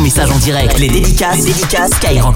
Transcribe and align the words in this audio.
message 0.00 0.30
en 0.30 0.38
direct. 0.38 0.78
Les 0.78 0.88
dédicaces, 0.88 1.44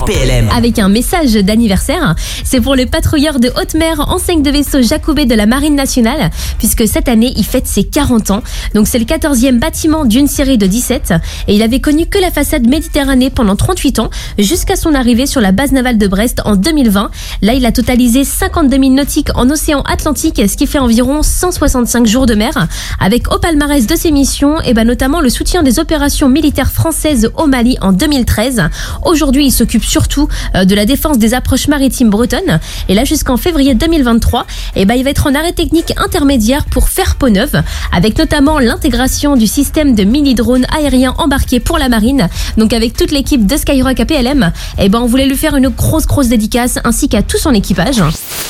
PLM. 0.05 0.51
avec 0.55 0.79
un 0.79 0.91
message 0.91 1.33
d'anniversaire. 1.33 2.15
C'est 2.45 2.61
pour 2.61 2.77
le 2.77 2.85
patrouilleur 2.85 3.41
de 3.41 3.49
haute 3.49 3.75
mer, 3.75 4.01
enseigne 4.09 4.43
de 4.43 4.51
vaisseau 4.51 4.83
Jacobé 4.83 5.25
de 5.25 5.35
la 5.35 5.47
Marine 5.47 5.75
nationale, 5.75 6.31
puisque 6.59 6.87
cette 6.87 7.09
année, 7.09 7.33
il 7.37 7.45
fête 7.45 7.67
ses 7.67 7.85
40 7.85 8.31
ans. 8.33 8.43
Donc 8.75 8.87
c'est 8.87 8.99
le 8.99 9.07
14e 9.07 9.59
bâtiment 9.59 10.05
d'une 10.05 10.27
série 10.27 10.59
de 10.59 10.67
17. 10.67 11.15
Et 11.49 11.55
il 11.55 11.63
avait 11.63 11.81
connu 11.81 12.07
que 12.07 12.19
la 12.19 12.31
façade 12.31 12.69
Méditerranée 12.69 13.31
pendant 13.31 13.57
38 13.57 13.99
ans, 13.99 14.11
jusqu'à 14.39 14.77
son 14.77 14.95
arrivée 14.95 15.27
sur 15.27 15.41
la 15.41 15.53
base 15.53 15.73
navale 15.73 15.97
de 15.97 16.07
Brest 16.07 16.43
en 16.45 16.57
2020. 16.57 17.11
Là, 17.41 17.55
il 17.55 17.65
a 17.65 17.73
totalisé 17.73 18.25
52 18.25 18.77
000 18.79 18.91
nautiques 18.91 19.31
en 19.37 19.49
océan 19.49 19.81
Atlantique, 19.83 20.43
ce 20.47 20.57
qui 20.57 20.67
fait 20.67 20.79
environ 20.79 21.23
165 21.23 22.07
jours 22.07 22.27
de 22.27 22.35
mer. 22.35 22.69
Avec 23.01 23.33
au 23.33 23.39
palmarès 23.39 23.87
de 23.87 23.97
ses 23.97 24.11
missions, 24.11 24.61
et 24.61 24.75
ben 24.75 24.87
notamment 24.87 25.21
le 25.21 25.31
soutien 25.31 25.63
des 25.63 25.79
opérations 25.79 26.29
militaires 26.29 26.71
françaises 26.71 27.31
au 27.37 27.47
Mali 27.47 27.54
en 27.81 27.93
2013. 27.93 28.63
Aujourd'hui, 29.05 29.47
il 29.47 29.53
s'occupe 29.53 29.85
surtout 29.85 30.29
euh, 30.57 30.65
de 30.65 30.75
la 30.75 30.87
défense 30.87 31.19
des 31.19 31.35
approches 31.35 31.69
maritimes 31.69 32.11
bretonnes. 32.11 32.59
Et 32.89 32.95
là, 32.95 33.05
jusqu'en 33.05 33.37
février 33.37 33.75
2023, 33.75 34.47
et 34.75 34.85
ben 34.85 34.95
il 34.95 35.05
va 35.05 35.11
être 35.11 35.29
en 35.29 35.35
arrêt 35.37 35.53
technique 35.53 35.93
intermédiaire 35.97 36.65
pour 36.65 36.89
faire 36.89 37.15
peau 37.15 37.29
neuve, 37.29 37.63
avec 37.93 38.19
notamment 38.19 38.59
l'intégration 38.59 39.37
du 39.37 39.47
système 39.47 39.95
de 39.95 40.03
mini-drones 40.03 40.67
aériens 40.77 41.15
embarqués 41.19 41.61
pour 41.61 41.79
la 41.79 41.89
marine. 41.89 42.29
Donc 42.57 42.73
avec 42.73 42.97
toute 42.97 43.13
l'équipe 43.13 43.47
de 43.47 43.57
Skyrock 43.57 44.01
APLM, 44.01 44.51
et 44.79 44.89
ben 44.89 45.01
on 45.01 45.07
voulait 45.07 45.27
lui 45.27 45.37
faire 45.37 45.55
une 45.55 45.69
grosse 45.69 46.07
grosse 46.07 46.29
dédicace 46.29 46.81
ainsi 46.83 47.09
qu'à 47.09 47.23
tout 47.23 47.39
son 47.39 47.55
équipage. 47.55 48.03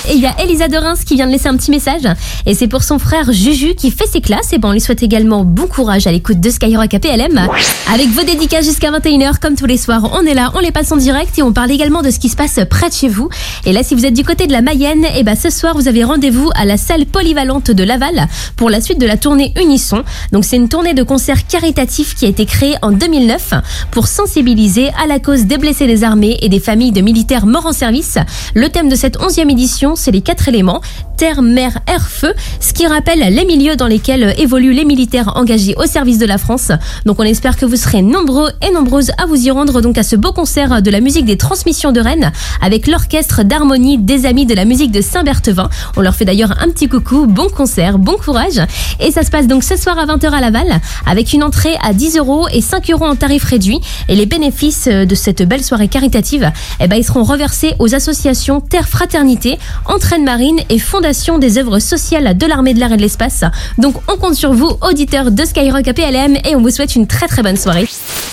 Et 0.08 0.14
il 0.14 0.20
y 0.20 0.26
a 0.26 0.34
Elisa 0.42 0.68
de 0.68 0.76
Reims 0.76 1.04
qui 1.04 1.14
vient 1.14 1.26
de 1.26 1.32
laisser 1.32 1.48
un 1.48 1.56
petit 1.56 1.70
message. 1.70 2.02
Et 2.46 2.54
c'est 2.54 2.68
pour 2.68 2.82
son 2.82 2.98
frère 2.98 3.32
Juju 3.32 3.74
qui 3.74 3.90
fait 3.90 4.06
ses 4.06 4.20
classes. 4.20 4.52
Et 4.52 4.58
ben 4.58 4.70
on 4.70 4.72
lui 4.72 4.80
souhaite 4.80 5.02
également 5.02 5.44
bon 5.44 5.66
courage 5.66 6.06
à 6.06 6.12
l'écoute 6.12 6.40
de 6.40 6.50
Skyrock 6.50 6.92
APLM. 6.94 7.48
Avec 7.92 8.08
vos 8.08 8.22
dédicaces 8.22 8.64
jusqu'à 8.64 8.90
21h, 8.94 9.40
comme 9.40 9.56
tous 9.56 9.66
les 9.66 9.76
soirs, 9.76 10.08
on 10.12 10.24
est 10.24 10.34
là, 10.34 10.52
on 10.54 10.60
les 10.60 10.70
passe 10.70 10.92
en 10.92 10.96
direct 10.96 11.36
et 11.36 11.42
on 11.42 11.52
parle 11.52 11.72
également 11.72 12.00
de 12.00 12.10
ce 12.10 12.20
qui 12.20 12.28
se 12.28 12.36
passe 12.36 12.60
près 12.70 12.88
de 12.88 12.94
chez 12.94 13.08
vous. 13.08 13.28
Et 13.66 13.72
là, 13.72 13.82
si 13.82 13.96
vous 13.96 14.06
êtes 14.06 14.14
du 14.14 14.22
côté 14.22 14.46
de 14.46 14.52
la 14.52 14.62
Mayenne, 14.62 15.04
et 15.16 15.24
ben 15.24 15.34
ce 15.34 15.50
soir, 15.50 15.74
vous 15.74 15.88
avez 15.88 16.04
rendez-vous 16.04 16.48
à 16.54 16.64
la 16.64 16.76
salle 16.76 17.04
polyvalente 17.04 17.72
de 17.72 17.82
Laval 17.82 18.28
pour 18.56 18.70
la 18.70 18.80
suite 18.80 19.00
de 19.00 19.06
la 19.06 19.16
tournée 19.16 19.52
Unisson. 19.60 20.04
Donc 20.30 20.44
c'est 20.44 20.54
une 20.56 20.68
tournée 20.68 20.94
de 20.94 21.02
concerts 21.02 21.44
caritatifs 21.48 22.14
qui 22.14 22.24
a 22.24 22.28
été 22.28 22.46
créée 22.46 22.76
en 22.82 22.92
2009 22.92 23.54
pour 23.90 24.06
sensibiliser 24.06 24.90
à 25.02 25.08
la 25.08 25.18
cause 25.18 25.46
des 25.46 25.58
blessés 25.58 25.88
des 25.88 26.04
armées 26.04 26.36
et 26.40 26.48
des 26.48 26.60
familles 26.60 26.92
de 26.92 27.00
militaires 27.00 27.46
morts 27.46 27.66
en 27.66 27.72
service. 27.72 28.18
Le 28.54 28.68
thème 28.68 28.88
de 28.88 28.94
cette 28.94 29.18
11e 29.18 29.50
édition, 29.50 29.96
c'est 29.96 30.12
les 30.12 30.20
quatre 30.20 30.48
éléments 30.48 30.80
terre, 31.16 31.42
mer, 31.42 31.78
air, 31.86 32.08
feu, 32.08 32.34
ce 32.60 32.72
qui 32.72 32.86
rappelle 32.86 33.20
les 33.20 33.44
milieux 33.44 33.76
dans 33.76 33.86
lesquels 33.86 34.34
évoluent 34.38 34.72
les 34.72 34.84
militaires 34.84 35.32
engagés 35.36 35.74
au 35.76 35.86
service 35.86 36.18
de 36.18 36.26
la 36.26 36.38
France. 36.38 36.72
Donc 37.06 37.20
on 37.20 37.24
espère 37.24 37.56
que 37.56 37.66
vous 37.66 37.76
serez 37.76 38.02
nombreux 38.02 38.50
et 38.66 38.72
nombreuses 38.72 39.10
à 39.18 39.26
vous 39.26 39.46
y 39.46 39.50
rendre 39.50 39.80
donc 39.80 39.98
à 39.98 40.02
ce 40.02 40.16
beau 40.16 40.32
concert 40.32 40.82
de 40.82 40.90
la 40.90 41.00
musique 41.00 41.24
des 41.24 41.36
transmissions 41.36 41.92
de 41.92 42.00
Rennes 42.00 42.32
avec 42.60 42.86
l'orchestre 42.86 43.42
d'harmonie 43.42 43.98
des 43.98 44.26
amis 44.26 44.46
de 44.46 44.54
la 44.54 44.64
musique 44.64 44.92
de 44.92 45.00
Saint-Berthevin. 45.00 45.68
On 45.96 46.00
leur 46.00 46.14
fait 46.14 46.24
d'ailleurs 46.24 46.54
un 46.60 46.68
petit 46.68 46.88
coucou, 46.88 47.26
bon 47.26 47.48
concert, 47.48 47.98
bon 47.98 48.16
courage. 48.16 48.60
Et 49.00 49.10
ça 49.10 49.22
se 49.22 49.30
passe 49.30 49.46
donc 49.46 49.64
ce 49.64 49.76
soir 49.76 49.98
à 49.98 50.06
20h 50.06 50.30
à 50.30 50.40
Laval 50.40 50.80
avec 51.06 51.32
une 51.32 51.42
entrée 51.42 51.76
à 51.82 51.92
10 51.92 52.18
euros 52.18 52.46
et 52.52 52.60
5 52.60 52.90
euros 52.90 53.06
en 53.06 53.16
tarif 53.16 53.44
réduit. 53.44 53.80
Et 54.08 54.14
les 54.14 54.26
bénéfices 54.26 54.88
de 54.88 55.14
cette 55.14 55.42
belle 55.42 55.64
soirée 55.64 55.88
caritative, 55.88 56.50
eh 56.80 56.88
ben, 56.88 56.96
ils 56.96 57.04
seront 57.04 57.24
reversés 57.24 57.74
aux 57.78 57.94
associations 57.94 58.60
Terre 58.60 58.88
Fraternité, 58.88 59.58
Entraîne 59.86 60.24
Marine 60.24 60.58
et 60.68 60.78
Des 61.04 61.58
œuvres 61.58 61.80
sociales 61.80 62.34
de 62.38 62.46
l'armée 62.46 62.72
de 62.72 62.78
l'air 62.78 62.90
et 62.90 62.96
de 62.96 63.02
l'espace. 63.02 63.44
Donc 63.76 63.96
on 64.10 64.16
compte 64.16 64.34
sur 64.34 64.54
vous, 64.54 64.70
auditeurs 64.80 65.30
de 65.30 65.44
Skyrock 65.44 65.86
APLM, 65.86 66.36
et 66.46 66.56
on 66.56 66.62
vous 66.62 66.70
souhaite 66.70 66.96
une 66.96 67.06
très 67.06 67.28
très 67.28 67.42
bonne 67.42 67.58
soirée. 67.58 67.86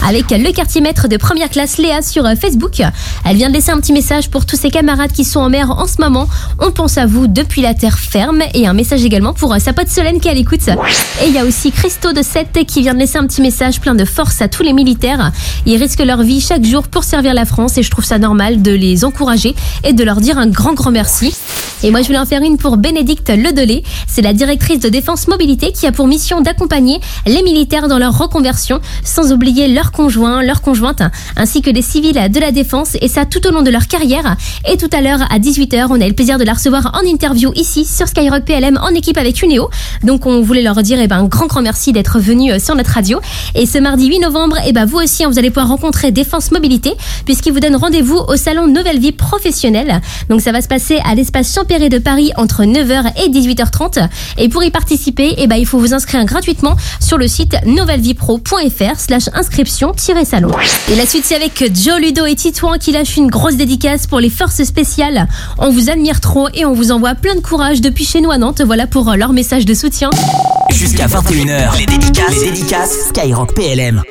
Avec 0.08 0.32
le 0.32 0.54
quartier 0.54 0.80
maître 0.80 1.10
de 1.10 1.18
première 1.18 1.50
classe 1.50 1.78
Léa 1.78 2.02
sur 2.02 2.24
Facebook. 2.40 2.82
Elle 3.26 3.36
vient 3.36 3.50
de 3.50 3.56
laisser 3.56 3.72
un 3.72 3.80
petit 3.82 3.92
message 3.92 4.30
pour 4.30 4.46
tous 4.46 4.56
ses 4.56 4.70
camarades 4.70 5.12
qui 5.12 5.26
sont 5.26 5.42
en 5.42 5.50
mer 5.50 5.70
en 5.70 5.86
ce 5.86 6.00
moment. 6.00 6.30
On 6.60 6.72
pense 6.72 6.98
à 6.98 7.06
vous 7.06 7.28
depuis 7.28 7.62
la 7.62 7.74
terre 7.74 8.00
ferme 8.00 8.42
et 8.54 8.66
un 8.66 8.74
message 8.74 9.04
également 9.04 9.34
pour 9.34 9.54
sa 9.60 9.74
pote 9.74 9.90
Solène 9.90 10.22
qui 10.22 10.30
est 10.30 10.32
à 10.32 10.34
l'écoute. 10.34 10.70
Et 10.70 11.28
il 11.28 11.34
y 11.34 11.40
a 11.40 11.44
aussi 11.44 11.74
Christo 11.74 12.14
de 12.14 12.22
7 12.22 12.66
qui 12.66 12.82
vient 12.82 12.94
de 12.94 13.00
laisser 13.00 13.18
un 13.18 13.28
petit 13.28 13.42
message 13.42 13.82
plein 13.82 13.96
de 13.96 14.06
force 14.06 14.42
à 14.42 14.48
tous 14.48 14.64
les 14.64 14.72
militaires. 14.72 15.34
Ils 15.66 15.76
risquent 15.76 16.06
leur 16.06 16.24
vie 16.24 16.40
chaque 16.40 16.64
jour 16.64 16.84
pour 16.84 17.04
servir 17.04 17.34
la 17.34 17.44
France 17.44 17.78
et 17.78 17.84
je 17.84 17.92
trouve 17.92 18.06
ça 18.06 18.18
normal 18.18 18.62
de 18.62 18.72
les 18.72 19.04
encourager 19.04 19.56
et 19.84 19.92
de 19.92 20.04
leur 20.06 20.22
dire 20.22 20.38
un 20.38 20.48
grand 20.48 20.74
grand 20.74 20.92
merci. 20.92 21.36
Et 21.84 21.90
moi, 21.90 22.02
je 22.02 22.08
voulais 22.08 22.20
en 22.20 22.26
faire 22.26 22.44
une 22.44 22.58
pour 22.58 22.78
Bénédicte 22.78 23.30
Ledelay. 23.30 23.84
C'est 24.08 24.22
la 24.22 24.34
directrice 24.34 24.80
de 24.80 24.90
Défense 24.90 25.28
Mobilité 25.28 25.72
qui 25.72 25.88
a 25.88 25.92
pour 25.92 26.08
mission 26.08 26.42
d'accompagner 26.42 27.00
les 27.26 27.42
militaires 27.42 27.88
dans 27.88 27.98
leur 27.98 28.18
reconversion, 28.18 28.80
sans 29.04 29.32
oublier 29.32 29.68
leurs 29.68 29.92
conjoints, 29.92 30.44
leurs 30.44 30.62
conjointes, 30.62 31.02
ainsi 31.38 31.62
que 31.62 31.72
des 31.72 31.82
civils 31.82 32.14
de 32.14 32.40
la 32.40 32.52
défense, 32.52 32.98
et 33.02 33.08
ça 33.08 33.26
tout 33.26 33.46
au 33.48 33.52
long 33.52 33.64
de 33.64 33.72
leur 33.72 33.88
carrière. 33.88 34.36
Et 34.72 34.78
tout 34.78 34.90
à 34.94 35.02
l'heure, 35.02 35.22
à 35.32 35.40
18h, 35.40 35.88
on 35.90 36.00
a 36.00 36.06
eu 36.06 36.10
le 36.10 36.14
plaisir 36.16 36.38
de 36.38 36.44
la 36.44 36.54
recevoir 36.54 36.92
en 36.94 37.08
interview 37.08 37.52
ici, 37.56 37.86
sur 37.86 38.08
Skyrock 38.08 38.46
PLM, 38.46 38.78
en 38.82 38.90
équipe 38.90 39.18
avec 39.18 39.42
Uneo. 39.42 39.70
Donc, 40.04 40.26
on 40.28 40.42
voulait 40.42 40.62
leur 40.62 40.84
dire, 40.84 41.00
eh 41.02 41.08
ben, 41.08 41.18
un 41.18 41.26
grand, 41.26 41.48
grand 41.48 41.62
merci 41.64 41.94
d'être 41.94 42.20
venus 42.20 42.54
euh, 42.54 42.60
sur 42.60 42.76
notre 42.76 42.92
radio. 42.92 43.20
Et 43.56 43.66
ce 43.66 43.80
mardi 43.80 44.08
8 44.08 44.20
novembre, 44.20 44.58
eh 44.68 44.72
ben, 44.72 44.86
vous 44.86 44.98
aussi, 44.98 45.24
hein, 45.24 45.30
vous 45.30 45.40
allez 45.40 45.50
pouvoir 45.50 45.70
rencontrer 45.70 46.12
Défense 46.12 46.52
Mobilité, 46.52 46.94
puisqu'ils 47.26 47.54
vous 47.54 47.60
donnent 47.60 47.76
rendez-vous 47.76 48.18
au 48.18 48.36
salon 48.36 48.68
Nouvelle 48.68 49.00
Vie 49.00 49.14
Professionnelle. 49.14 50.02
Donc, 50.30 50.42
ça 50.42 50.52
va 50.52 50.62
se 50.62 50.68
passer 50.68 51.00
à 51.06 51.16
l'espace 51.16 51.52
De 51.72 52.00
Paris 52.00 52.34
entre 52.36 52.66
9h 52.66 53.14
et 53.24 53.30
18h30. 53.30 54.06
Et 54.38 54.50
pour 54.50 54.62
y 54.62 54.72
participer, 54.72 55.36
eh 55.38 55.48
ben, 55.48 55.56
il 55.56 55.66
faut 55.66 55.80
vous 55.80 55.94
inscrire 55.94 56.26
gratuitement 56.26 56.76
sur 57.00 57.18
le 57.18 57.30
site 57.30 57.56
nouvellevipro.fr 57.66 59.00
slash 59.00 59.30
inscription-salon. 59.34 60.52
Et 60.92 60.96
la 60.96 61.06
suite, 61.06 61.24
c'est 61.26 61.36
avec 61.36 61.64
Joe 61.74 62.02
Ludo 62.02 62.26
et 62.26 62.36
Titouan 62.36 62.78
qui 62.78 62.92
lâchent 62.92 63.16
une 63.16 63.30
grosse 63.30 63.56
dédicace 63.56 64.06
pour 64.06 64.20
les 64.20 64.30
forces 64.30 64.62
spéciales. 64.64 65.30
On 65.60 65.72
vous 65.72 65.90
admire 65.90 66.20
trop 66.20 66.50
et 66.54 66.66
on 66.66 66.74
vous 66.74 66.92
envoie 66.92 67.16
plein 67.16 67.36
de 67.36 67.42
courage 67.42 67.80
depuis 67.80 68.04
chez 68.04 68.20
nous 68.20 68.32
à 68.32 68.38
Nantes. 68.38 68.62
Voilà 68.62 68.86
pour 68.86 69.10
euh, 69.10 69.16
leur 69.16 69.32
message 69.32 69.66
de 69.66 69.74
soutien. 69.74 70.10
Jusqu'à 70.72 71.08
21h, 71.08 71.78
les 71.78 71.86
dédicaces, 71.86 72.36
les 72.36 72.52
dédicaces 72.52 73.08
Skyrock 73.08 73.56
PLM. 73.56 74.02